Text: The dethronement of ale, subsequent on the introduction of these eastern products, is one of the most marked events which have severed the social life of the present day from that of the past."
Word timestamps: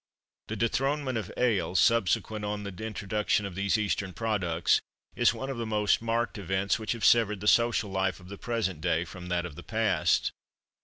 The 0.47 0.55
dethronement 0.55 1.19
of 1.19 1.31
ale, 1.37 1.75
subsequent 1.75 2.43
on 2.43 2.63
the 2.63 2.73
introduction 2.83 3.45
of 3.45 3.53
these 3.53 3.77
eastern 3.77 4.13
products, 4.13 4.81
is 5.15 5.31
one 5.31 5.51
of 5.51 5.57
the 5.59 5.65
most 5.67 6.01
marked 6.01 6.39
events 6.39 6.79
which 6.79 6.93
have 6.93 7.05
severed 7.05 7.39
the 7.39 7.47
social 7.47 7.91
life 7.91 8.19
of 8.19 8.27
the 8.27 8.39
present 8.39 8.81
day 8.81 9.05
from 9.05 9.27
that 9.27 9.45
of 9.45 9.53
the 9.53 9.61
past." 9.61 10.31